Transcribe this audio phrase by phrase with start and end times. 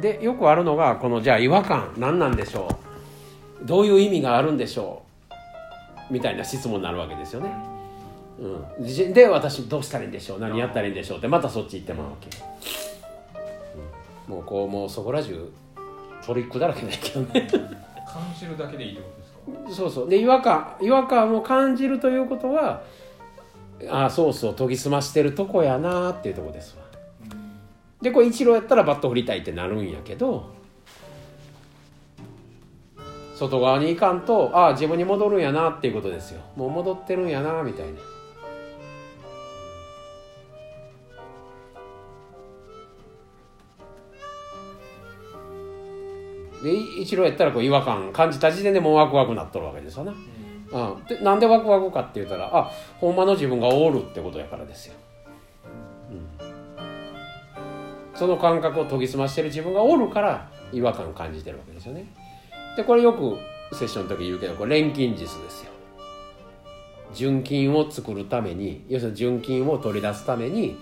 [0.00, 2.68] でよくあるのがこのじゃあ違和感何なんでしょ
[3.62, 3.66] う？
[3.66, 5.02] どういう意味があるんでしょ
[6.10, 6.12] う？
[6.12, 7.52] みたいな質問になるわけですよね。
[8.38, 10.38] うん、でで私どうしたらいいんでしょう？
[10.40, 11.18] 何やったらいいんでしょう？
[11.18, 12.30] ってまたそっち行ってまうわけ、
[14.28, 14.34] うん。
[14.34, 15.52] もうこうもうそこら中
[16.24, 17.48] トリックだらけだけどね。
[18.06, 19.08] 感じるだけでいいってこ
[19.56, 19.82] とですか？
[19.82, 20.08] そうそう。
[20.08, 22.82] で違和感違和感を感じるということは
[23.90, 26.84] ああソースを研ぎ澄ましてるとこやなっていうとこですわ
[28.02, 30.56] でこれ一郎やったらバット振りたいってなるんやけど
[33.34, 36.40] 外側に行かんとああ自分に戻るんやなっていうことですよ。
[36.56, 38.00] もう戻ってるんやなみたいな。
[46.62, 50.12] でい一郎やったらこう違和感感じた時点でもうワクワクなっとるわけですよね、
[50.72, 54.94] うん、でなんでワクワクかって言ったらあほんまの自分がおるってことやからですよ、
[56.10, 56.47] うん、
[58.18, 62.06] その感覚を研ぎ澄ましてる自分がおるから違和感を感じてるわけですよね。
[62.76, 63.38] でこれよく
[63.76, 65.70] セッションの時言うけどこれ錬金術ですよ。
[67.14, 70.76] 純金を作るために要するに純金を取り出すために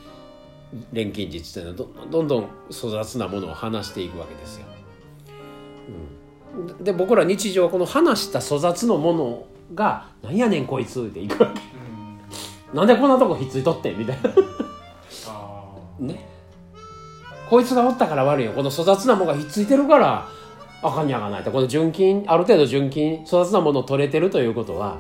[0.93, 4.67] 錬金術というのはどんどんどん粗雑なものを話していくわけですよ。
[6.81, 11.61] で僕ら日常はこの話した粗雑のものが「なんやねんこいつ」っていくわけ。
[12.75, 14.31] なんでこんなとこひっついとってんみたいな。
[15.29, 16.36] あね
[17.49, 18.53] こいつがおったから悪いよ。
[18.53, 20.29] この粗雑なものがひっついてるから
[20.83, 21.51] あかんにゃがないと。
[21.51, 24.99] この純金ある程度純金粗雑なものを取れてるということは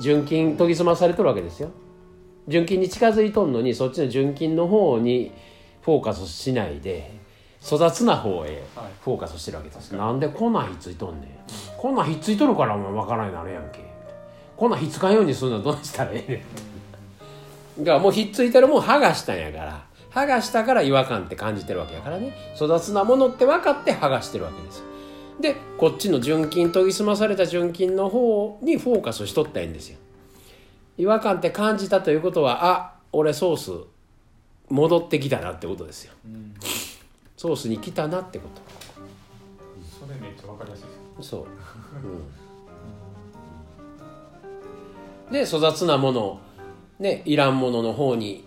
[0.00, 1.70] 純金研ぎ澄まされとるわけですよ。
[2.48, 5.32] 純金に近づいとんのにそっちの純金の方に
[5.82, 7.10] フォーカスしないで
[7.62, 8.62] 粗雑な方へ
[9.02, 11.30] フォーカスしてるわけです、なんでこんなんひっついとんねん、
[11.78, 13.78] こんなんひっついとるからお前分からんようになるやんけ。
[14.56, 16.44] こんなんひっつかんようにするのはどうしたらええね
[17.82, 19.84] んだからもうひっついてるもん剥がしたんやから
[20.14, 22.32] 剥がしたから違和感って感じてるわけやからね。
[22.54, 24.82] 粗雑なものって分かって剥がしてるわけです。
[25.40, 29.98] でこっちの純金研ぎ澄まされた純金の方にフォーカスしとったらいいんですよ。
[30.96, 33.72] 違和感って感じたということはあ俺ソース
[34.68, 36.12] 戻ってきたなってことですよ。
[36.24, 36.54] うん
[37.36, 38.48] ソースに来たなってこ
[40.00, 41.46] それめっちゃわかりやすいですとそう、
[45.28, 46.40] うん、で粗雑なもの
[46.98, 48.46] ねいらんものの方に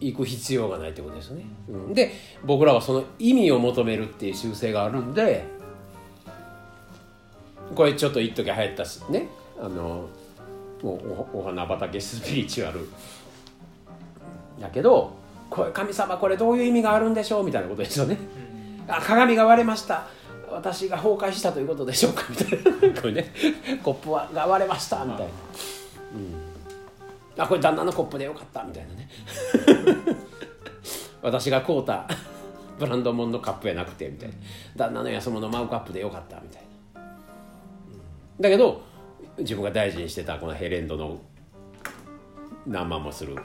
[0.00, 2.12] 行く必要がないってことですね、うん、で
[2.44, 5.44] 僕らはその意味を求めるっていう習性があるんで
[7.74, 9.28] これちょっと一時流行ったっすね。
[9.60, 10.08] あの
[10.82, 12.88] もうおお花畑スピリチュアル
[14.60, 15.12] やけど
[15.50, 18.16] これ神様これどういう意味があるんでしょうみたいなことですよね。
[18.88, 20.06] あ鏡が割れました。
[20.50, 23.00] 私が崩壊したということでしょうかみたいな。
[23.00, 23.32] これね。
[23.84, 25.04] コップはが割れました。
[25.04, 25.28] みたいな、うん、
[27.36, 29.08] あこれ旦那のコップでよかったみたいなね。
[31.22, 32.08] 私が買うた
[32.78, 34.34] ブランド物のカップやなくてみたいな。
[34.76, 36.62] 旦那の安物マウカップでよかったみたい
[36.94, 38.42] な、うん。
[38.42, 38.82] だけど
[39.38, 41.18] 自分が大事にしてたこのヘレンドの
[42.66, 43.36] 何万もする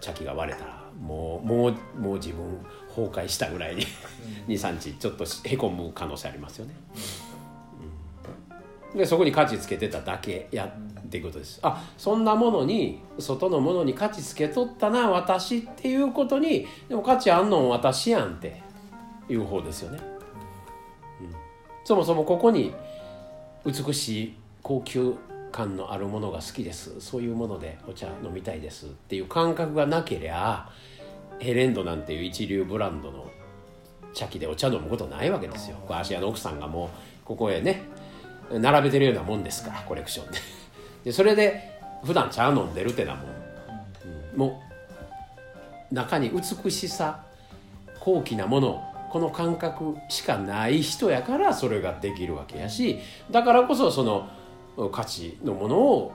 [0.00, 3.86] 茶器が割れたらもうもうもう自分崩壊したぐらいに
[4.48, 6.74] 23日ちょっとへこむ可能性ありますよね。
[8.94, 8.98] うん。
[8.98, 10.72] でそこに価値つけてただけや
[11.08, 11.58] っていうことです。
[11.62, 18.62] あそんなものに外のものに価値つけとったな私っていうことにでも価値あんのん私やんって
[19.28, 19.98] いう方ですよね。
[21.22, 21.34] うん
[21.84, 22.74] そもそもここに
[23.64, 25.14] 美しい高級
[25.50, 30.68] 感のあるものが好きですそういうものでお茶飲みたいですっていう感覚がなけりゃ
[31.38, 33.30] ヘレンドなんていう一流ブランドの
[34.12, 36.88] 茶器でお茶飲むことないわけですよこれ芦屋の奥さんがもう
[37.24, 37.82] ここへね
[38.52, 40.38] 並べてるようなもんですからコレクションで
[41.04, 43.24] でそれで普段茶飲んでるってなもん、
[44.34, 44.38] うん。
[44.38, 44.62] も
[45.90, 47.24] う中に美しさ
[48.00, 52.98] 高貴なものこの感覚しかない人やからそれができるわけやし
[53.30, 54.28] だからこそその
[54.90, 56.12] 価値のものを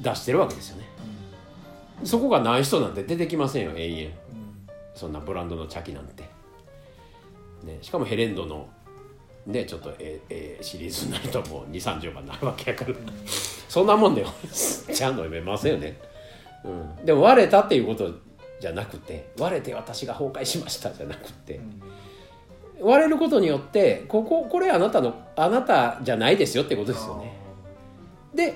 [0.00, 0.88] 出してるわけですよね。
[2.02, 4.10] そこがない人なんて出てきませんよ永遠。
[4.94, 6.22] そんなブランドの茶器なんて、
[7.64, 8.68] ね、しかもヘレンドの
[9.46, 12.90] ねちょっとええシリーズになるともう2 3 0万になるわけやから
[13.74, 14.24] そんなもんで
[14.54, 15.98] ちゃんと読めませんよね、
[16.64, 18.08] うん、でも割れたっていうこと
[18.60, 21.58] じゃなくて割れて私が崩壊しましたじゃなくて、
[22.80, 27.36] 割れることによってこここれあなたのあなたじゃないですよってことですよね。
[28.32, 28.54] で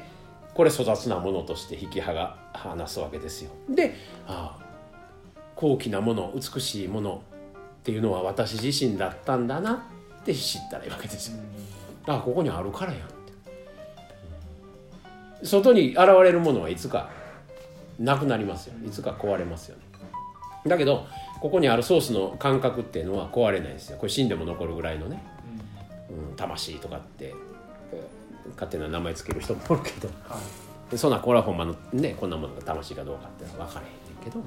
[0.54, 3.50] これ粗雑なものとして引き剥が離すわけですよ。
[3.68, 3.96] で
[4.28, 4.64] ああ
[5.56, 7.22] 高貴なもの美しいもの
[7.80, 9.84] っていうのは私自身だったんだな
[10.20, 11.38] って知ったらいいわけですよ。
[12.06, 13.17] ああここにあるからやん
[15.42, 17.10] 外に現れるものはいつか
[17.98, 19.82] なくなりますよいつか壊れますよね。
[20.66, 21.06] だけど
[21.40, 23.98] ここにあるソースの感覚っていうのは壊れないですよ。
[23.98, 25.22] これ死んでも残るぐらいのね、
[26.10, 27.34] うん、魂とかって
[28.54, 30.40] 勝手な名前つける人もおるけど、は
[30.92, 33.90] い、そんなこれはほんまのねこんなものが魂かどうかって分からへんね
[34.20, 34.44] んけど、うん、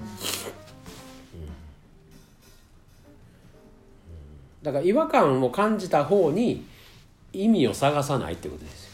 [4.61, 6.65] だから違和感を感じた方に
[7.31, 8.90] 意味を探さないってことですよ、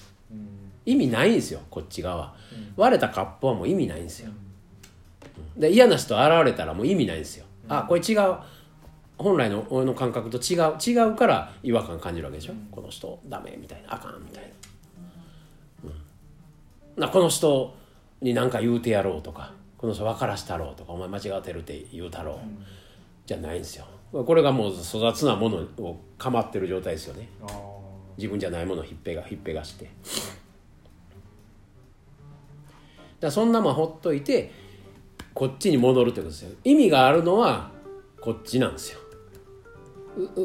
[0.87, 2.33] 意味ないんですよこっち側、
[2.75, 4.31] 割れたカップはもう意味ないんですよ、
[5.57, 8.35] で嫌な人現れたらもう意味ないんですよ、あこれ違う。
[9.17, 14.43] 本来の俺の感覚と違う違うから違和感感じるわけでしょ、うん、この人ダメみたいなあかんみたい
[15.83, 15.89] な,、
[16.95, 17.75] うん、なこの人
[18.21, 22.63] に何か言うてやろうとかこの人分からしたろうとかお前間違ってるって言うたろう、うん、
[23.25, 23.85] じゃないんですよ。
[24.11, 27.27] これがもう粗雑なものをかまってる状態ですよね。
[28.17, 29.89] 自分じゃないものをひっぺがひっぺがして
[33.19, 34.51] だそんなもんほっといて
[35.33, 36.51] こっちに戻るってことですよ。
[36.63, 37.71] 意味があるのは
[38.21, 38.99] こっちなんですよ。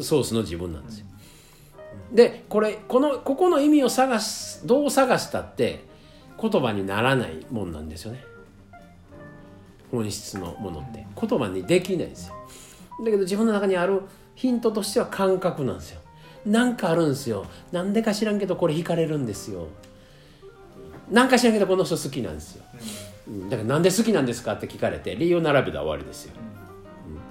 [0.02, 1.06] ソースの自分なんですよ。
[2.12, 5.84] でこれこのここの意味を探すどう探したって
[6.40, 8.22] 言葉にならないもんなんですよね。
[9.90, 11.06] 本質のものって。
[11.20, 12.34] 言葉にできないんですよ。
[13.04, 14.02] だけど自分の中にある
[14.34, 16.00] ヒントとしては感覚なんですよ。
[16.46, 17.46] なんかあるんですよ。
[17.70, 19.68] なんでか知らんけどこれ惹かれるんですよ
[21.12, 22.64] なんか知らんけどこの人好きなんですよ、
[23.50, 26.32] だからなんで好きなんですかって聞かれて理由並べたら終わりですよ、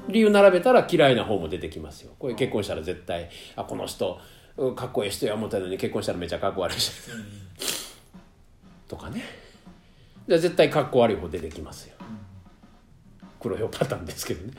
[0.07, 2.11] 理由並べたら嫌いな方も出てきますよ。
[2.19, 4.19] これ結婚したら絶対あこの人
[4.75, 6.91] かっこいい人や思ったのに結婚したらめちゃかっこ悪いし、
[8.87, 9.23] とかね。
[10.27, 11.95] で絶対かっこ悪い方出てきますよ。
[13.39, 14.53] 黒ひょパターンですけどね。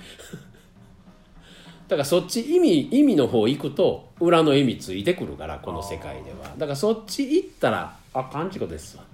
[1.87, 6.53] だからそっち意味意味の方行くと裏の意味ついてくるからこの世界では。
[6.59, 8.97] だからそっち行ったらあかんちこです。
[8.97, 9.05] わ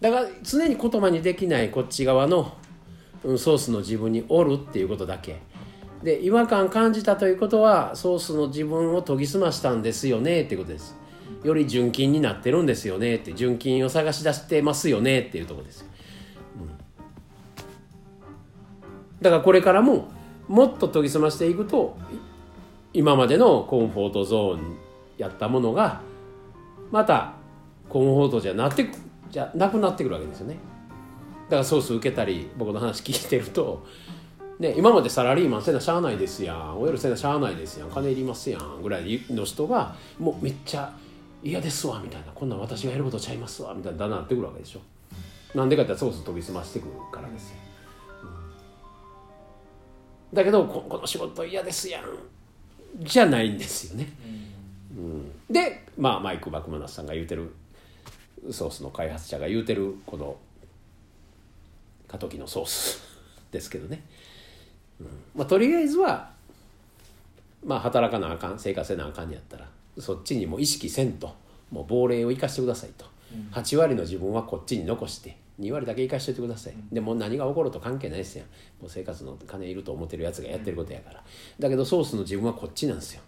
[0.00, 2.56] だから常に言葉にできないこっち側の
[3.22, 5.40] ソースの自分におるっていうことだけ。
[6.02, 10.96] で違和感感じたということはソースの自分を研ぎ澄ましたんですよねっていうことです。
[11.44, 15.84] より純金になってるんですよねって純金を探し出してますよねっていうとこです、
[19.20, 20.08] だからこれからも
[20.48, 21.96] もっと研ぎ澄ましていくと
[22.92, 24.76] 今までのコンフォートゾーン
[25.16, 26.00] やったものが
[26.90, 27.34] また
[27.88, 28.88] コンフォートじゃなって
[29.30, 30.56] じゃなくなってくるわけですよね。
[31.46, 33.86] だからソース受けたり僕の話聞いてると、
[34.58, 36.80] ね、今までサラリーマンせなしゃあないですやん。
[36.80, 37.90] おやるせなしゃあないですやん。
[37.90, 38.82] 金いりますやん。
[38.82, 40.92] ぐらいの人がもうめっちゃ
[41.42, 42.26] 嫌ですわみたいな。
[42.34, 44.80] こんなん私がやることちゃいますわみたいなだなってくるわけでしょ。
[45.54, 47.56] なんでかってソース飛び澄ましてくるからですよ、
[48.22, 48.26] う
[50.34, 52.02] ん、だけどこの仕事嫌ですやん。
[53.00, 54.12] じゃないんですよね、
[54.94, 57.50] うん、でまあマイク・バクマナスさんが言うてる
[58.52, 60.36] ソースの開発者が言うてるこの
[62.06, 63.02] 過渡期のソース
[63.52, 64.04] ですけどね、
[65.00, 65.06] うん。
[65.34, 66.32] まあ、とりあえずは
[67.64, 69.68] まあ働かなあかん生活せなあかんやったら
[69.98, 71.34] そっちにも意識せんと。
[71.70, 78.46] もう亡霊を生かしてくださいと、うん、8割の自分はこっちに残して2割だけ生かしておいてください、うん、でも何が起こると関係ないですやん
[78.80, 81.22] もう生活の金いると思ってるやつがやってることやから、
[81.58, 83.22] だけどソースの自分はこっちなんですよ。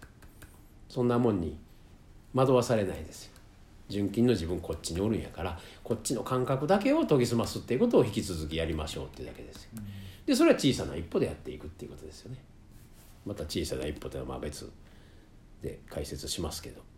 [0.89, 1.57] そんなもんに
[2.33, 3.30] 惑わされないですよ
[3.91, 9.69] 純金の自分こっちにおるんやからこっちの感覚だけを研ぎ澄ますっていうことを引き続きやりましょうっていうだけですよ。
[10.25, 12.37] でそれは小さな一歩でやっていくっていうことですよね。
[13.25, 14.71] また小さな一歩というのはまあ別
[15.61, 16.90] で解説しますけど。